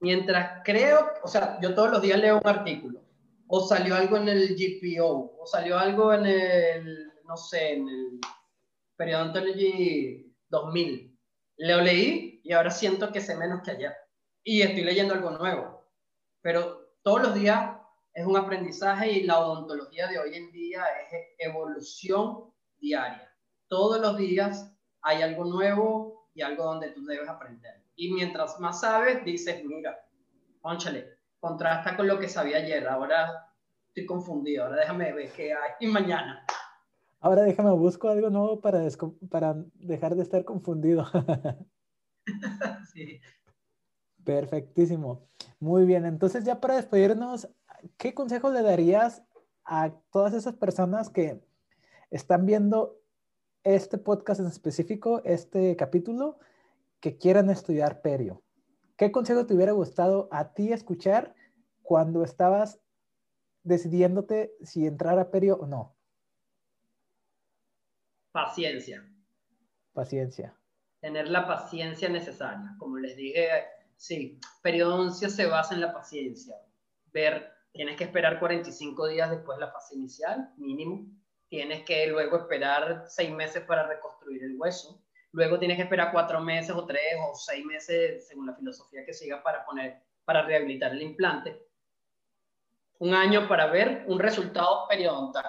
[0.00, 3.00] mientras creo, o sea, yo todos los días leo un artículo,
[3.46, 8.20] o salió algo en el GPO, o salió algo en el, no sé, en el
[8.96, 11.18] Periodontology 2000.
[11.58, 13.94] Lo leí y ahora siento que sé menos que ayer.
[14.44, 15.84] Y estoy leyendo algo nuevo.
[16.42, 17.76] Pero todos los días
[18.12, 23.32] es un aprendizaje y la odontología de hoy en día es evolución diaria.
[23.68, 24.72] Todos los días
[25.02, 27.77] hay algo nuevo y algo donde tú debes aprender.
[28.00, 29.98] Y mientras más sabes, dices, mira,
[30.60, 33.52] conchale, contrasta con lo que sabía ayer, ahora
[33.88, 36.46] estoy confundido, ahora déjame ver qué hay mañana.
[37.18, 38.86] Ahora déjame busco algo nuevo para,
[39.28, 41.04] para dejar de estar confundido.
[42.94, 43.20] sí.
[44.24, 45.28] Perfectísimo.
[45.58, 47.48] Muy bien, entonces ya para despedirnos,
[47.96, 49.24] ¿qué consejo le darías
[49.64, 51.40] a todas esas personas que
[52.12, 53.00] están viendo
[53.64, 56.38] este podcast en específico, este capítulo,
[57.00, 58.42] que quieran estudiar perio.
[58.96, 61.34] ¿Qué consejo te hubiera gustado a ti escuchar
[61.82, 62.80] cuando estabas
[63.62, 65.96] decidiéndote si entrar a perio o no?
[68.32, 69.08] Paciencia.
[69.92, 70.56] Paciencia.
[71.00, 72.74] Tener la paciencia necesaria.
[72.78, 73.48] Como les dije,
[73.96, 76.56] sí, periodoncia se basa en la paciencia.
[77.12, 81.06] Ver, tienes que esperar 45 días después de la fase inicial, mínimo.
[81.48, 85.02] Tienes que luego esperar seis meses para reconstruir el hueso
[85.38, 89.14] Luego tienes que esperar cuatro meses o tres o seis meses, según la filosofía que
[89.14, 91.64] siga, para poner, para rehabilitar el implante.
[92.98, 95.44] Un año para ver un resultado periodontal.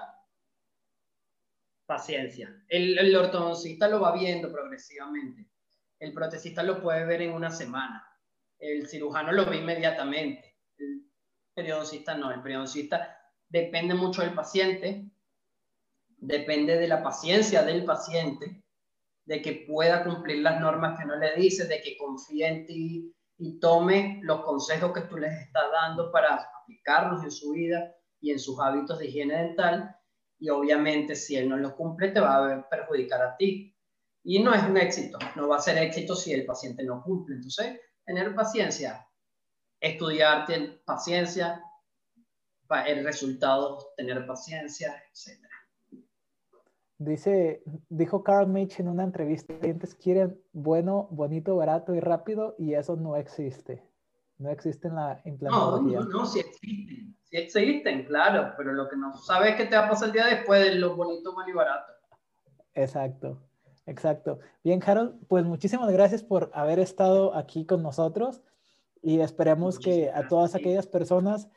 [1.88, 2.56] Paciencia.
[2.68, 5.50] El, el ortodoncista lo va viendo progresivamente.
[5.98, 8.08] El protecista lo puede ver en una semana.
[8.60, 10.60] El cirujano lo ve inmediatamente.
[10.78, 11.10] El
[11.52, 12.32] periodoncista no.
[12.32, 15.10] El periodoncista depende mucho del paciente,
[16.18, 18.64] depende de la paciencia del paciente
[19.30, 23.16] de que pueda cumplir las normas que no le dices, de que confíe en ti
[23.38, 28.32] y tome los consejos que tú les estás dando para aplicarlos en su vida y
[28.32, 29.96] en sus hábitos de higiene dental.
[30.40, 33.78] Y obviamente si él no los cumple, te va a perjudicar a ti.
[34.24, 37.36] Y no es un éxito, no va a ser éxito si el paciente no cumple.
[37.36, 39.08] Entonces, tener paciencia,
[39.80, 41.64] estudiar, tener paciencia,
[42.88, 45.40] el resultado, tener paciencia, etc.
[47.00, 52.74] Dice, dijo Carl Mitch en una entrevista, clientes quieren bueno, bonito, barato y rápido y
[52.74, 53.82] eso no existe.
[54.38, 56.00] No existe en la implantología.
[56.00, 57.16] No, no, no, sí existen.
[57.24, 60.14] Sí existen, claro, pero lo que no sabes es que te va a pasar el
[60.14, 61.94] día después de lo bonito, bueno y barato.
[62.74, 63.40] Exacto,
[63.86, 64.40] exacto.
[64.64, 68.42] Bien, Harold, pues muchísimas gracias por haber estado aquí con nosotros
[69.02, 71.50] y esperemos que a todas aquellas personas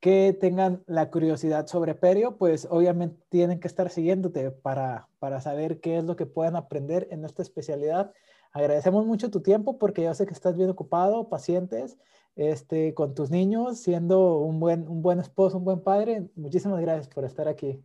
[0.00, 5.80] que tengan la curiosidad sobre Perio, pues obviamente tienen que estar siguiéndote para, para saber
[5.80, 8.12] qué es lo que puedan aprender en esta especialidad.
[8.52, 11.98] Agradecemos mucho tu tiempo porque yo sé que estás bien ocupado, pacientes,
[12.36, 16.28] este, con tus niños, siendo un buen, un buen esposo, un buen padre.
[16.36, 17.82] Muchísimas gracias por estar aquí.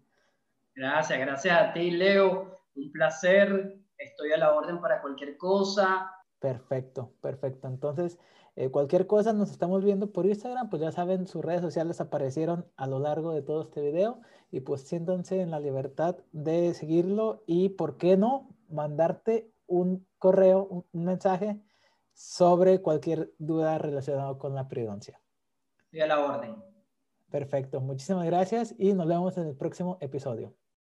[0.76, 2.62] Gracias, gracias a ti, Leo.
[2.76, 3.80] Un placer.
[3.98, 6.12] Estoy a la orden para cualquier cosa.
[6.40, 7.68] Perfecto, perfecto.
[7.68, 8.20] Entonces,
[8.56, 12.68] eh, cualquier cosa nos estamos viendo por Instagram, pues ya saben, sus redes sociales aparecieron
[12.76, 17.44] a lo largo de todo este video y pues siéntanse en la libertad de seguirlo
[17.48, 21.60] y, ¿por qué no?, mandarte un correo, un, mensaje
[22.14, 25.20] sobre cualquier duda relacionada con la periodoncia.
[25.92, 26.56] Y a la orden.
[27.32, 30.54] Perfecto, muchísimas gracias y nos vemos en el próximo episodio.